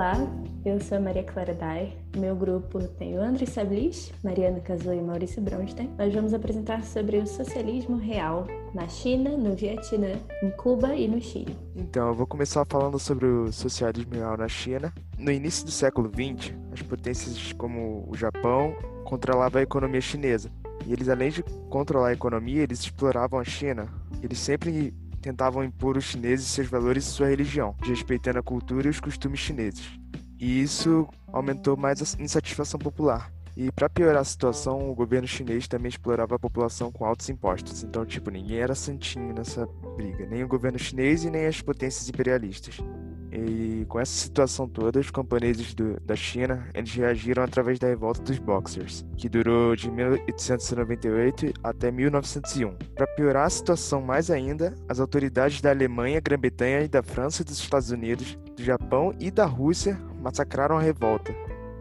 [0.00, 0.16] Olá,
[0.64, 1.94] eu sou a Maria Clara Dai.
[2.16, 5.90] Meu grupo tem o André Sablis, Mariana Cazu e Maurício Bronstein.
[5.98, 11.20] Nós vamos apresentar sobre o socialismo real na China, no Vietnã, em Cuba e no
[11.20, 11.54] Chile.
[11.76, 14.90] Então, eu vou começar falando sobre o socialismo real na China.
[15.18, 18.74] No início do século XX, as potências como o Japão
[19.04, 20.50] controlavam a economia chinesa.
[20.86, 23.86] E eles, além de controlar a economia, eles exploravam a China.
[24.22, 28.90] Eles sempre tentavam impor os chineses seus valores e sua religião, respeitando a cultura e
[28.90, 29.98] os costumes chineses.
[30.38, 33.30] E isso aumentou mais a insatisfação popular.
[33.56, 37.82] E para piorar a situação, o governo chinês também explorava a população com altos impostos.
[37.82, 39.66] Então, tipo, ninguém era santinho nessa
[39.96, 42.78] briga, nem o governo chinês e nem as potências imperialistas.
[43.32, 48.20] E com essa situação toda, os camponeses do, da China eles reagiram através da revolta
[48.22, 52.74] dos Boxers, que durou de 1898 até 1901.
[52.94, 57.58] Para piorar a situação mais ainda, as autoridades da Alemanha, Grã-Bretanha e da França dos
[57.58, 61.32] Estados Unidos, do Japão e da Rússia massacraram a revolta.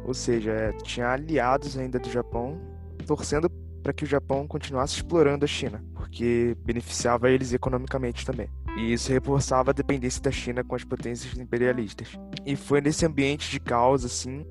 [0.05, 2.59] Ou seja, é, tinha aliados ainda do Japão
[3.05, 3.49] torcendo
[3.81, 9.11] para que o Japão continuasse explorando a China, porque beneficiava eles economicamente também e isso
[9.11, 12.17] reforçava a dependência da China com as potências imperialistas.
[12.45, 14.45] E foi nesse ambiente de caos, assim,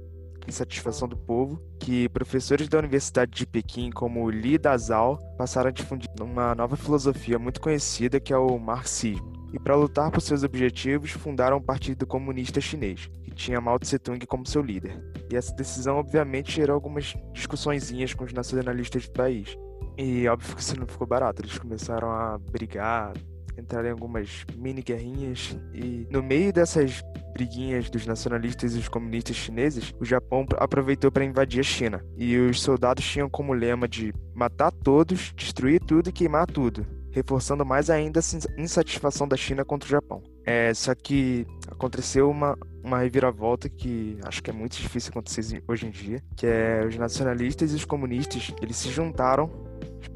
[0.46, 6.08] insatisfação do povo, que professores da Universidade de Pequim, como Li Dazhao, passaram a difundir
[6.20, 9.32] uma nova filosofia muito conhecida que é o marxismo.
[9.50, 14.26] E para lutar por seus objetivos, fundaram o Partido Comunista Chinês, que tinha Mao Tse-tung
[14.26, 15.02] como seu líder.
[15.32, 19.56] E essa decisão, obviamente, gerou algumas discussõezinhas com os nacionalistas do país.
[19.96, 23.14] E óbvio que isso não ficou barato, eles começaram a brigar,
[23.58, 29.36] entraram em algumas mini guerrinhas e no meio dessas briguinhas dos nacionalistas e os comunistas
[29.36, 32.04] chineses, o Japão aproveitou para invadir a China.
[32.16, 37.64] E os soldados tinham como lema de matar todos, destruir tudo e queimar tudo, reforçando
[37.64, 40.22] mais ainda a insatisfação da China contra o Japão.
[40.44, 45.86] É, só que aconteceu uma, uma reviravolta que acho que é muito difícil acontecer hoje
[45.86, 49.50] em dia, que é os nacionalistas e os comunistas, eles se juntaram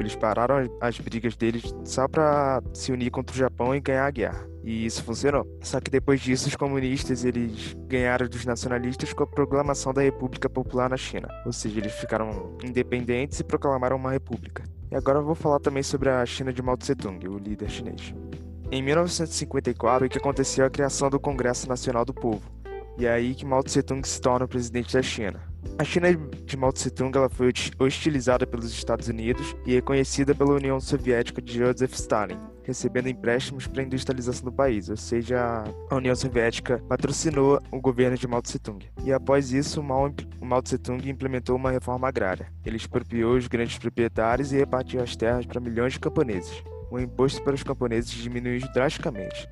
[0.02, 4.10] eles pararam as brigas deles só para se unir contra o Japão e ganhar a
[4.10, 4.46] guerra.
[4.62, 5.46] E isso funcionou.
[5.60, 10.48] Só que depois disso, os comunistas eles ganharam dos nacionalistas com a proclamação da República
[10.48, 11.28] Popular na China.
[11.44, 14.62] Ou seja, eles ficaram independentes e proclamaram uma república.
[14.90, 18.14] E agora eu vou falar também sobre a China de Mao Tse-tung, o líder chinês.
[18.70, 22.42] Em 1954 foi que aconteceu a criação do Congresso Nacional do Povo.
[22.98, 25.51] E é aí que Mao Tse-tung se torna o presidente da China.
[25.78, 26.08] A China
[26.44, 31.58] de Mao Tse-tung ela foi hostilizada pelos Estados Unidos e reconhecida pela União Soviética de
[31.58, 37.60] Joseph Stalin, recebendo empréstimos para a industrialização do país, ou seja, a União Soviética patrocinou
[37.70, 38.84] o governo de Mao Tse-tung.
[39.04, 42.46] E após isso, Mao, Mao Tse-tung implementou uma reforma agrária.
[42.64, 46.62] Ele expropriou os grandes proprietários e repartiu as terras para milhões de camponeses.
[46.90, 49.48] O imposto para os camponeses diminuiu drasticamente.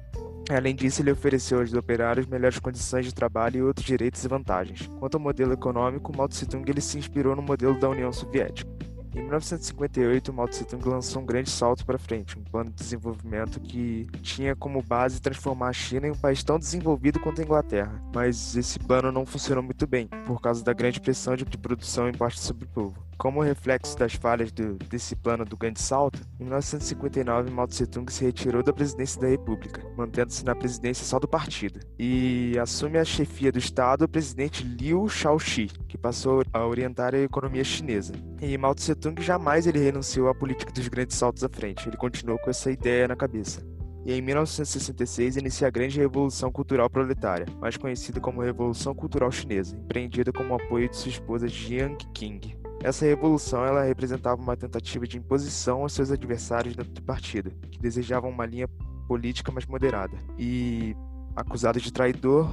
[0.57, 4.91] Além disso, ele ofereceu aos operários melhores condições de trabalho e outros direitos e vantagens.
[4.99, 8.69] Quanto ao modelo econômico, Mao Tse-tung ele se inspirou no modelo da União Soviética.
[9.15, 14.09] Em 1958, Mao Tse-tung lançou um grande salto para frente, um plano de desenvolvimento que
[14.23, 18.03] tinha como base transformar a China em um país tão desenvolvido quanto a Inglaterra.
[18.13, 22.41] Mas esse plano não funcionou muito bem, por causa da grande pressão de produção imposta
[22.41, 23.10] sobre o povo.
[23.21, 28.25] Como reflexo das falhas do, desse plano do grande salto, em 1959 Mao Tse-tung se
[28.25, 33.53] retirou da presidência da República, mantendo-se na presidência só do partido, e assume a chefia
[33.53, 38.15] do Estado o presidente Liu Shaoxi, que passou a orientar a economia chinesa.
[38.41, 42.39] E Mao Tse-tung jamais ele renunciou à política dos grandes saltos à frente, ele continuou
[42.39, 43.61] com essa ideia na cabeça
[44.07, 49.77] e em 1966 inicia a Grande Revolução Cultural Proletária, mais conhecida como Revolução Cultural Chinesa,
[49.77, 52.60] empreendida com o apoio de sua esposa Jiang Qing.
[52.83, 57.79] Essa revolução ela representava uma tentativa de imposição aos seus adversários dentro do partido, que
[57.79, 58.67] desejavam uma linha
[59.07, 60.17] política mais moderada.
[60.39, 60.97] E,
[61.37, 62.51] acusado de traidor,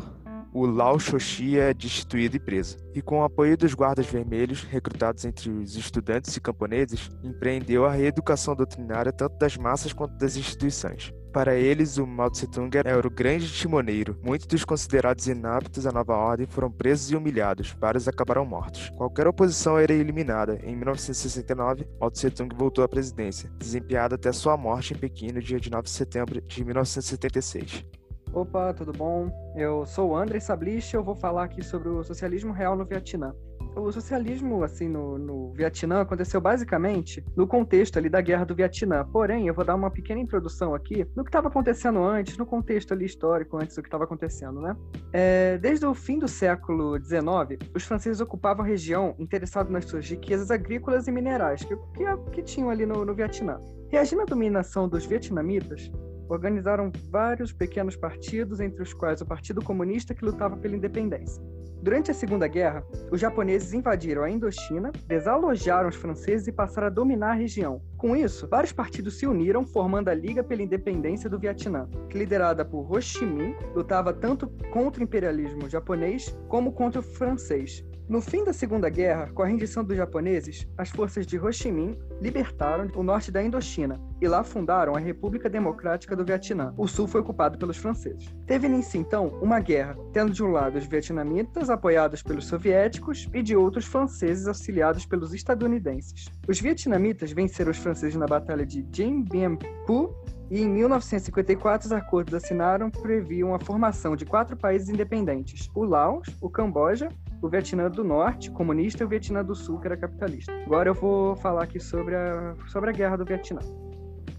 [0.53, 2.77] o Lao Shoshi é destituído e preso.
[2.93, 7.91] E com o apoio dos guardas vermelhos, recrutados entre os estudantes e camponeses, empreendeu a
[7.91, 11.13] reeducação doutrinária tanto das massas quanto das instituições.
[11.31, 14.17] Para eles, o Mao Tse-tung era o grande timoneiro.
[14.23, 18.89] Muitos dos considerados inaptos à nova ordem foram presos e humilhados, vários acabaram mortos.
[18.91, 20.59] Qualquer oposição era eliminada.
[20.63, 25.59] Em 1969, Mao Tse-tung voltou à presidência, desempenhado até sua morte em Pequim no dia
[25.59, 27.85] de 9 de setembro de 1976.
[28.33, 29.31] Opa, tudo bom?
[29.55, 32.85] Eu sou o André Sablich e eu vou falar aqui sobre o socialismo real no
[32.85, 33.33] Vietnã
[33.77, 39.05] o socialismo, assim, no, no Vietnã aconteceu basicamente no contexto ali da Guerra do Vietnã.
[39.05, 42.93] Porém, eu vou dar uma pequena introdução aqui no que estava acontecendo antes, no contexto
[42.93, 44.75] ali histórico antes do que estava acontecendo, né?
[45.13, 50.09] É, desde o fim do século XIX, os franceses ocupavam a região interessados nas suas
[50.09, 53.59] riquezas agrícolas e minerais que, que, que tinham ali no, no Vietnã.
[53.89, 55.91] Reagindo à dominação dos vietnamitas,
[56.29, 61.41] organizaram vários pequenos partidos, entre os quais o Partido Comunista, que lutava pela independência.
[61.81, 66.89] Durante a Segunda Guerra, os japoneses invadiram a Indochina, desalojaram os franceses e passaram a
[66.89, 67.81] dominar a região.
[67.97, 72.65] Com isso, vários partidos se uniram, formando a Liga pela Independência do Vietnã, que liderada
[72.65, 77.85] por Ho Chi Minh, lutava tanto contra o imperialismo japonês como contra o francês.
[78.09, 81.69] No fim da Segunda Guerra, com a rendição dos japoneses, as forças de Ho Chi
[81.69, 86.73] Minh libertaram o norte da Indochina e lá fundaram a República Democrática do Vietnã.
[86.77, 88.33] O sul foi ocupado pelos franceses.
[88.45, 93.43] Teve início então uma guerra, tendo de um lado os vietnamitas apoiados pelos soviéticos e
[93.43, 96.27] de outros franceses auxiliados pelos estadunidenses.
[96.47, 100.15] Os vietnamitas venceram os franceses na Batalha de Dien Bien Phu
[100.49, 106.29] e em 1954 os acordos assinaram previam a formação de quatro países independentes: o Laos,
[106.41, 107.09] o Camboja
[107.41, 110.51] o Vietnã do Norte, comunista, e o Vietnã do Sul, que era capitalista.
[110.65, 113.59] Agora eu vou falar aqui sobre a, sobre a Guerra do Vietnã.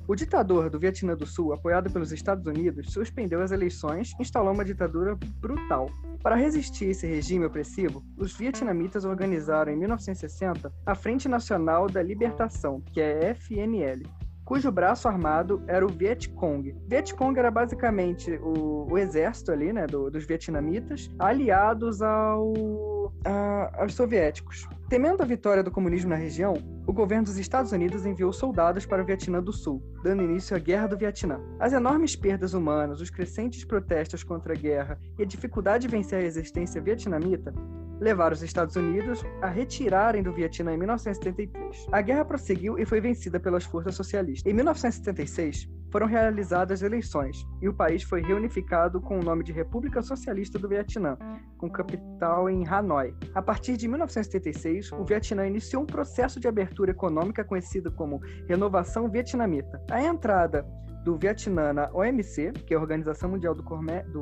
[0.09, 4.55] O ditador do Vietnã do Sul, apoiado pelos Estados Unidos, suspendeu as eleições e instalou
[4.55, 5.91] uma ditadura brutal.
[6.23, 12.81] Para resistir esse regime opressivo, os vietnamitas organizaram em 1960 a Frente Nacional da Libertação,
[12.81, 14.03] que é FNL,
[14.49, 16.75] cujo braço armado era o Viet Cong.
[16.87, 23.83] Viet Cong era basicamente o, o exército ali, né, do, dos vietnamitas, aliados ao, a,
[23.83, 24.67] aos soviéticos.
[24.89, 26.55] Temendo a vitória do comunismo na região,
[26.87, 30.59] o governo dos Estados Unidos enviou soldados para o Vietnã do Sul, dando início à
[30.59, 31.39] Guerra do Vietnã.
[31.61, 36.21] As enormes perdas humanas, os crescentes protestos contra a guerra e a dificuldade de vencer
[36.21, 37.53] a resistência vietnamita
[38.01, 41.87] levaram os Estados Unidos a retirarem do Vietnã em 1973.
[41.91, 44.51] A guerra prosseguiu e foi vencida pelas forças socialistas.
[44.51, 50.03] Em 1976, foram realizadas eleições e o país foi reunificado com o nome de República
[50.03, 51.17] Socialista do Vietnã,
[51.57, 53.15] com capital em Hanoi.
[53.35, 59.11] A partir de 1976, o Vietnã iniciou um processo de abertura econômica conhecido como Renovação
[59.11, 59.83] Vietnamita.
[59.91, 60.67] A entrada
[61.05, 63.63] do Vietnã na OMC, que é a Organização Mundial do,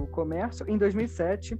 [0.08, 1.58] Comércio, em 2007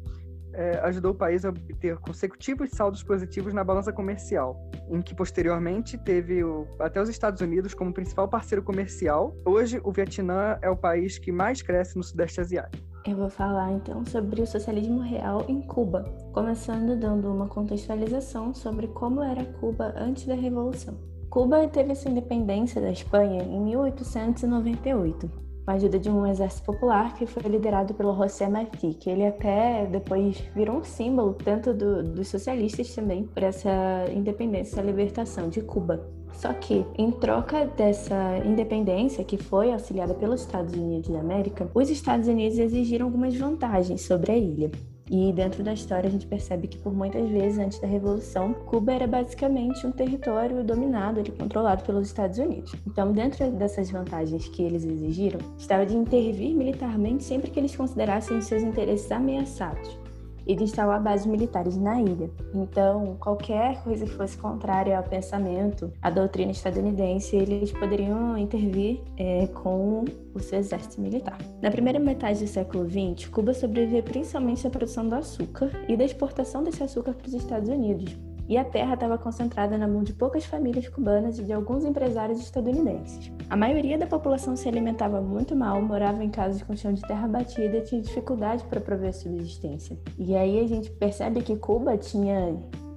[0.53, 4.57] é, ajudou o país a obter consecutivos saldos positivos na balança comercial,
[4.89, 9.37] em que posteriormente teve o, até os Estados Unidos como principal parceiro comercial.
[9.45, 12.85] Hoje, o Vietnã é o país que mais cresce no Sudeste Asiático.
[13.07, 16.03] Eu vou falar então sobre o socialismo real em Cuba,
[16.33, 20.99] começando dando uma contextualização sobre como era Cuba antes da Revolução.
[21.31, 27.15] Cuba teve sua independência da Espanha em 1898 com a ajuda de um exército popular
[27.15, 32.05] que foi liderado pelo José Martí, que ele até depois virou um símbolo tanto do,
[32.05, 36.09] dos socialistas também por essa independência, essa libertação de Cuba.
[36.33, 41.91] Só que, em troca dessa independência que foi auxiliada pelos Estados Unidos da América, os
[41.91, 44.71] Estados Unidos exigiram algumas vantagens sobre a ilha.
[45.11, 48.93] E dentro da história a gente percebe que por muitas vezes antes da Revolução, Cuba
[48.93, 52.75] era basicamente um território dominado e controlado pelos Estados Unidos.
[52.87, 58.41] Então, dentro dessas vantagens que eles exigiram, estava de intervir militarmente sempre que eles considerassem
[58.41, 60.06] seus interesses ameaçados
[60.47, 62.31] e de instalar bases militares na ilha.
[62.55, 69.47] Então, qualquer coisa que fosse contrária ao pensamento, à doutrina estadunidense, eles poderiam intervir é,
[69.49, 70.05] com
[70.35, 71.39] o seu exército militar.
[71.61, 76.05] Na primeira metade do século XX, Cuba sobreviveu principalmente à produção do açúcar e da
[76.05, 78.17] exportação desse açúcar para os Estados Unidos,
[78.49, 82.41] e a terra estava concentrada na mão de poucas famílias cubanas e de alguns empresários
[82.41, 83.33] estadunidenses.
[83.49, 87.29] A maioria da população se alimentava muito mal, morava em casas com chão de terra
[87.29, 89.99] batida e tinha dificuldade para prover subsistência.
[90.19, 92.57] E aí a gente percebe que Cuba tinha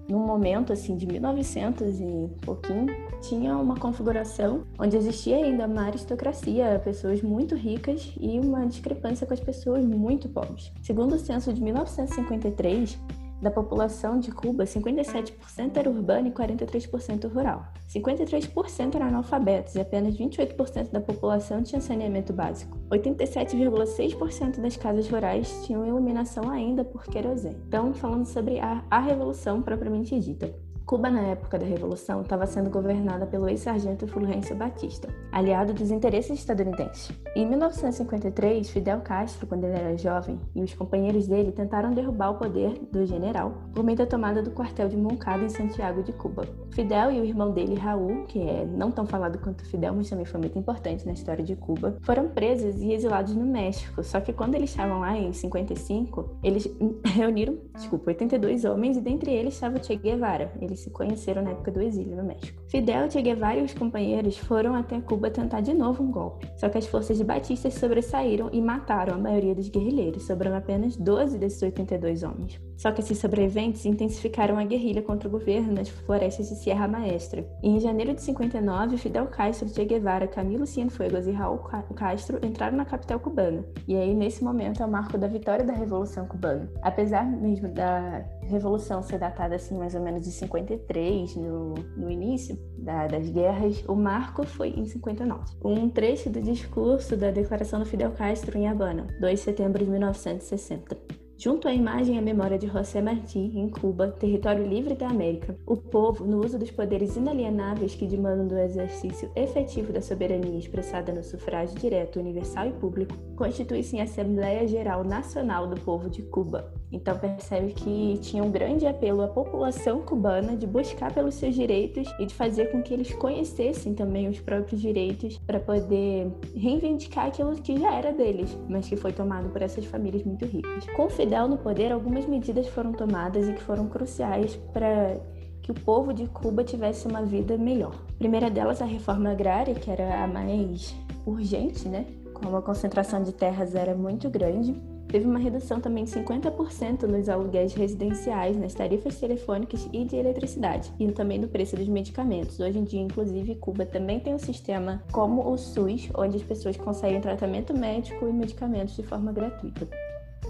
[0.10, 2.88] num momento assim de 1900 e pouquinho,
[3.22, 9.34] tinha uma configuração onde existia ainda uma aristocracia, pessoas muito ricas e uma discrepância com
[9.34, 10.72] as pessoas muito pobres.
[10.82, 13.00] Segundo o censo de 1953,
[13.41, 17.65] da população de Cuba, 57% era urbana e 43% rural.
[17.88, 22.77] 53% eram analfabetos e apenas 28% da população tinha saneamento básico.
[22.89, 27.58] 87,6% das casas rurais tinham iluminação ainda por querosene.
[27.67, 30.53] Então, falando sobre a, a revolução propriamente dita.
[30.89, 36.39] Cuba, na época da Revolução, estava sendo governada pelo ex-sargento Fulgêncio Batista, aliado dos interesses
[36.39, 37.12] estadunidenses.
[37.36, 42.39] Em 1953, Fidel Castro, quando ele era jovem, e os companheiros dele tentaram derrubar o
[42.39, 46.48] poder do general por meio da tomada do quartel de Moncada em Santiago de Cuba.
[46.72, 50.25] Fidel e o irmão dele, Raul, que é não tão falado quanto Fidel, mas também
[50.25, 54.03] foi muito importante na história de Cuba, foram presos e exilados no México.
[54.03, 56.67] Só que quando eles estavam lá em 55, eles
[57.05, 60.51] reuniram, desculpa, 82 homens e dentre eles estava Che Guevara.
[60.60, 62.62] Eles se conheceram na época do exílio no México.
[62.68, 66.48] Fidel, Che Guevara e os companheiros foram até Cuba tentar de novo um golpe.
[66.56, 70.96] Só que as forças de Batista sobressaíram e mataram a maioria dos guerrilheiros, sobrando apenas
[70.96, 72.60] 12 desses 82 homens.
[72.78, 77.46] Só que esses sobreviventes intensificaram a guerrilha contra o governo nas florestas de Sierra Maestra.
[77.62, 81.60] E em janeiro de 59, Fidel Castro, Che Guevara, Camilo Cienfuegos e Raul
[81.96, 83.66] Castro entraram na capital cubana.
[83.88, 86.70] E aí, nesse momento, é o marco da vitória da Revolução Cubana.
[86.82, 92.58] Apesar mesmo da Revolução ser datada assim mais ou menos de 53, no, no início
[92.79, 95.44] da, das guerras, o marco foi em 59.
[95.63, 99.91] Um trecho do discurso da declaração do Fidel Castro em Havana, 2 de setembro de
[99.91, 100.98] 1960.
[101.38, 105.56] Junto à imagem e à memória de José Martí, em Cuba, território livre da América,
[105.68, 111.13] o povo, no uso dos poderes inalienáveis que demandam do exercício efetivo da soberania expressada
[111.13, 116.74] no sufrágio direto, universal e público, constitui-se em Assembleia Geral Nacional do Povo de Cuba.
[116.91, 122.12] Então percebe que tinha um grande apelo à população cubana de buscar pelos seus direitos
[122.19, 127.55] e de fazer com que eles conhecessem também os próprios direitos para poder reivindicar aquilo
[127.55, 130.86] que já era deles, mas que foi tomado por essas famílias muito ricas.
[130.96, 135.19] Com Fidel no poder, algumas medidas foram tomadas e que foram cruciais para
[135.62, 137.93] que o povo de Cuba tivesse uma vida melhor.
[138.10, 142.08] A primeira delas, a reforma agrária, que era a mais urgente, né?
[142.34, 144.74] Como a concentração de terras era muito grande,
[145.10, 150.94] teve uma redução também de 50% nos aluguéis residenciais, nas tarifas telefônicas e de eletricidade,
[151.00, 152.60] e também no preço dos medicamentos.
[152.60, 156.78] Hoje em dia, inclusive, Cuba também tem um sistema como o SUS, onde as pessoas
[156.78, 159.88] conseguem tratamento médico e medicamentos de forma gratuita.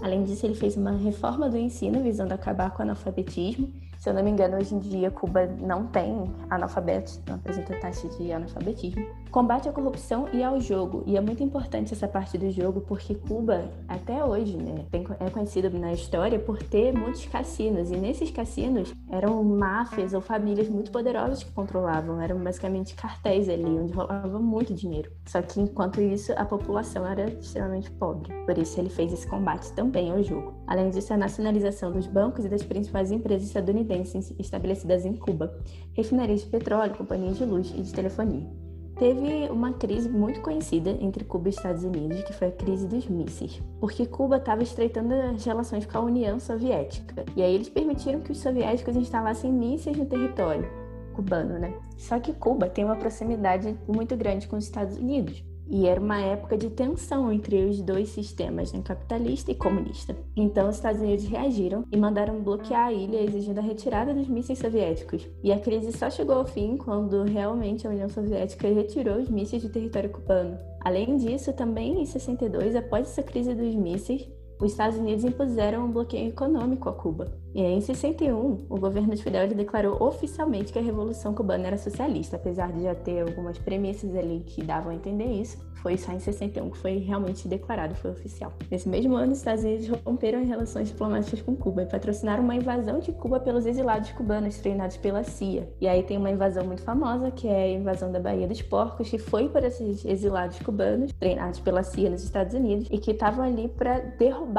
[0.02, 4.14] Além disso, ele fez uma reforma do ensino visando acabar com o analfabetismo se eu
[4.14, 9.06] não me engano, hoje em dia Cuba não tem analfabetos, não apresenta taxa de analfabetismo.
[9.30, 11.04] Combate à corrupção e ao jogo.
[11.06, 14.86] E é muito importante essa parte do jogo porque Cuba, até hoje, né,
[15.20, 17.90] é conhecido na história por ter muitos cassinos.
[17.90, 22.22] E nesses cassinos eram máfias ou famílias muito poderosas que controlavam.
[22.22, 25.12] Eram basicamente cartéis ali, onde rolava muito dinheiro.
[25.26, 28.32] Só que enquanto isso, a população era extremamente pobre.
[28.46, 30.54] Por isso ele fez esse combate também ao jogo.
[30.70, 35.52] Além disso, a nacionalização dos bancos e das principais empresas estadunidenses estabelecidas em Cuba,
[35.94, 38.48] refinarias de petróleo, companhias de luz e de telefonia.
[38.96, 43.08] Teve uma crise muito conhecida entre Cuba e Estados Unidos, que foi a crise dos
[43.08, 48.20] mísseis, porque Cuba estava estreitando as relações com a União Soviética, e aí eles permitiram
[48.20, 50.70] que os soviéticos instalassem mísseis no território
[51.14, 51.74] cubano, né?
[51.96, 56.20] Só que Cuba tem uma proximidade muito grande com os Estados Unidos, e era uma
[56.20, 60.16] época de tensão entre os dois sistemas, né, capitalista e comunista.
[60.36, 64.58] Então, os Estados Unidos reagiram e mandaram bloquear a ilha, exigindo a retirada dos mísseis
[64.58, 65.28] soviéticos.
[65.42, 69.62] E a crise só chegou ao fim quando realmente a União Soviética retirou os mísseis
[69.62, 70.58] do território cubano.
[70.82, 74.28] Além disso, também em 62, após essa crise dos mísseis,
[74.60, 77.32] os Estados Unidos impuseram um bloqueio econômico a Cuba.
[77.54, 82.36] E em 61, o governo de Fidel declarou oficialmente que a Revolução Cubana era socialista,
[82.36, 85.58] apesar de já ter algumas premissas ali que davam a entender isso.
[85.82, 88.52] Foi só em 61 que foi realmente declarado, foi oficial.
[88.70, 92.54] Nesse mesmo ano, os Estados Unidos romperam as relações diplomáticas com Cuba e patrocinaram uma
[92.54, 95.72] invasão de Cuba pelos exilados cubanos treinados pela CIA.
[95.80, 99.08] E aí tem uma invasão muito famosa, que é a invasão da Baía dos Porcos,
[99.08, 103.44] que foi por esses exilados cubanos treinados pela CIA nos Estados Unidos e que estavam
[103.44, 104.49] ali para derrubar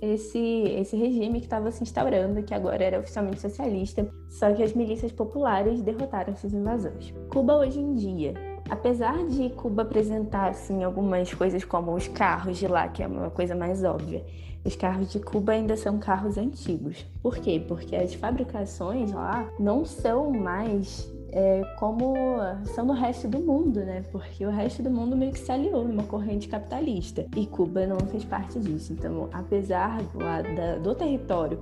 [0.00, 4.72] esse, esse regime que estava se instaurando, que agora era oficialmente socialista, só que as
[4.72, 7.14] milícias populares derrotaram esses invasores.
[7.30, 8.34] Cuba hoje em dia,
[8.68, 13.30] apesar de Cuba apresentar assim, algumas coisas como os carros de lá, que é uma
[13.30, 14.24] coisa mais óbvia,
[14.64, 17.04] os carros de Cuba ainda são carros antigos.
[17.22, 17.64] Por quê?
[17.66, 22.14] Porque as fabricações lá não são mais é, como
[22.74, 24.04] são no resto do mundo, né?
[24.12, 27.98] Porque o resto do mundo meio que se aliou numa corrente capitalista e Cuba não
[28.00, 28.92] fez parte disso.
[28.92, 31.58] Então, apesar do, da, do território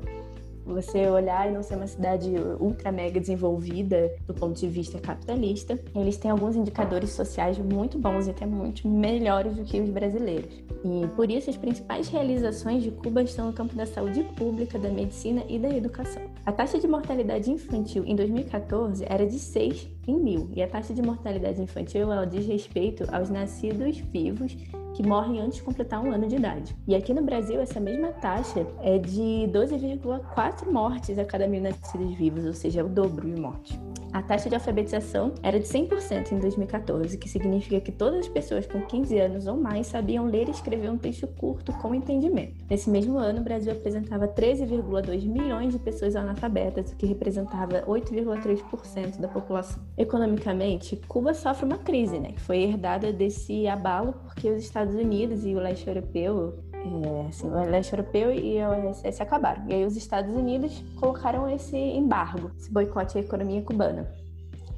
[0.64, 5.78] você olhar e não ser uma cidade ultra mega desenvolvida do ponto de vista capitalista,
[5.94, 10.62] eles têm alguns indicadores sociais muito bons e até muito melhores do que os brasileiros.
[10.84, 14.88] E por isso as principais realizações de Cuba estão no campo da saúde pública, da
[14.88, 16.22] medicina e da educação.
[16.44, 20.94] A taxa de mortalidade infantil em 2014 era de 6 em mil, e a taxa
[20.94, 24.56] de mortalidade infantil ela diz respeito aos nascidos vivos
[25.00, 26.76] que morrem antes de completar um ano de idade.
[26.86, 32.14] E aqui no Brasil, essa mesma taxa é de 12,4 mortes a cada mil nascidos
[32.14, 33.78] vivos, ou seja, é o dobro de mortes.
[34.12, 38.66] A taxa de alfabetização era de 100% em 2014, que significa que todas as pessoas
[38.66, 42.64] com 15 anos ou mais sabiam ler e escrever um texto curto com entendimento.
[42.68, 49.20] Nesse mesmo ano, o Brasil apresentava 13,2 milhões de pessoas analfabetas, o que representava 8,3%
[49.20, 49.80] da população.
[49.96, 55.44] Economicamente, Cuba sofre uma crise, né, que foi herdada desse abalo porque os Estados Unidos
[55.44, 59.64] e o leste europeu é, assim, o leste europeu e a OSS acabaram.
[59.68, 64.08] E aí os Estados Unidos colocaram esse embargo, esse boicote à economia cubana.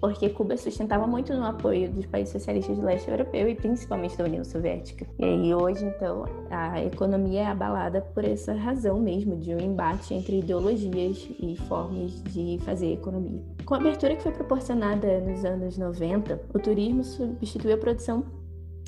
[0.00, 4.24] porque Cuba sustentava muito no apoio dos países socialistas do leste europeu e principalmente da
[4.24, 5.06] União Soviética.
[5.16, 10.12] E aí hoje, então, a economia é abalada por essa razão mesmo de um embate
[10.12, 13.40] entre ideologias e formas de fazer economia.
[13.64, 18.24] Com a abertura que foi proporcionada nos anos 90, o turismo substituiu a produção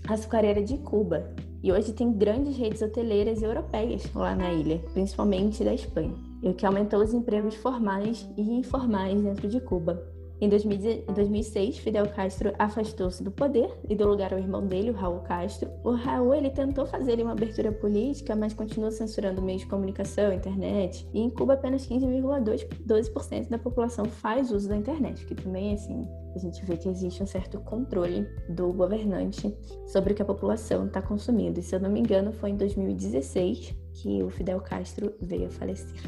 [0.09, 5.73] açucareira de Cuba e hoje tem grandes redes hoteleiras europeias lá na ilha, principalmente da
[5.73, 10.14] Espanha, o que aumentou os empregos formais e informais dentro de Cuba.
[10.45, 15.21] Em 2006, Fidel Castro afastou-se do poder e deu lugar ao irmão dele, o Raul
[15.21, 15.71] Castro.
[15.83, 21.09] O Raul ele tentou fazer uma abertura política, mas continua censurando meios de comunicação, internet.
[21.15, 26.39] E em Cuba, apenas 15,12% da população faz uso da internet, que também, assim, a
[26.39, 29.51] gente vê que existe um certo controle do governante
[29.87, 31.59] sobre o que a população está consumindo.
[31.59, 35.51] E se eu não me engano, foi em 2016 que o Fidel Castro veio a
[35.51, 36.03] falecer.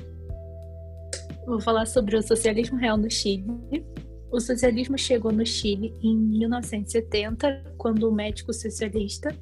[1.46, 3.46] Vou falar sobre o socialismo real no Chile.
[4.30, 9.34] O socialismo chegou no Chile em 1970, quando um médico socialista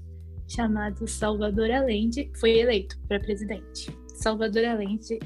[0.47, 3.91] chamado Salvador Allende foi eleito para presidente.
[4.15, 5.19] Salvador Allende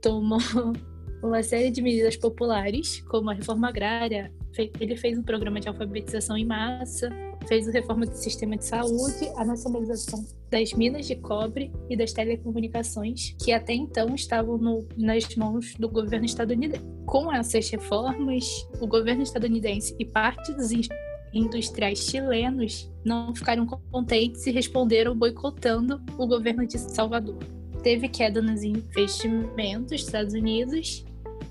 [0.00, 0.38] tomou
[1.22, 4.32] uma série de medidas populares, como a reforma agrária,
[4.80, 7.10] ele fez um programa de alfabetização em massa,
[7.46, 12.12] fez a reforma do sistema de saúde, a nacionalização das minas de cobre e das
[12.12, 16.84] telecomunicações, que até então estavam no, nas mãos do governo estadunidense.
[17.06, 18.46] Com essas reformas,
[18.80, 20.70] o governo estadunidense e parte dos
[21.32, 27.38] industriais chilenos não ficaram contentes e responderam boicotando o governo de Salvador.
[27.82, 31.04] Teve queda nos investimentos dos Estados Unidos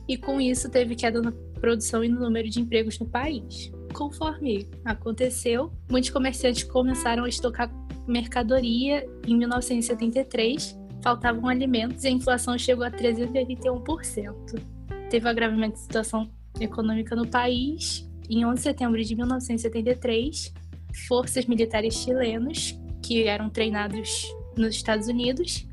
[0.07, 3.72] e, com isso, teve queda na produção e no número de empregos no país.
[3.93, 7.71] Conforme aconteceu, muitos comerciantes começaram a estocar
[8.07, 14.61] mercadoria em 1973, faltavam alimentos e a inflação chegou a 381%.
[15.09, 18.09] Teve o agravamento da situação econômica no país.
[18.29, 20.53] Em 11 de setembro de 1973,
[21.07, 24.25] forças militares chilenos, que eram treinados
[24.57, 25.67] nos Estados Unidos,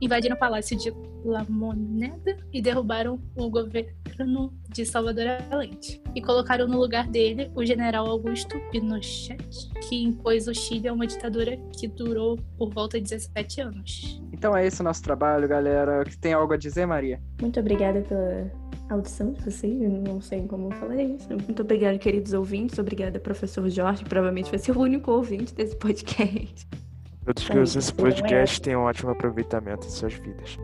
[0.00, 0.92] invadiram o palácio de
[1.24, 7.64] La Moneda e derrubaram o governo de Salvador Allende e colocaram no lugar dele o
[7.64, 9.38] general Augusto Pinochet,
[9.88, 14.22] que impôs o Chile a uma ditadura que durou por volta de 17 anos.
[14.32, 16.04] Então é esse o nosso trabalho, galera.
[16.20, 17.20] Tem algo a dizer, Maria?
[17.40, 18.50] Muito obrigada pela
[18.90, 19.80] audição de vocês.
[19.80, 21.28] Eu não sei como falar isso.
[21.28, 22.78] Muito obrigada, queridos ouvintes.
[22.78, 24.04] Obrigada, professor Jorge.
[24.04, 26.66] Provavelmente vai ser o único ouvinte desse podcast.
[27.24, 30.58] Todos que usam esse podcast tenham um ótimo aproveitamento em suas vidas.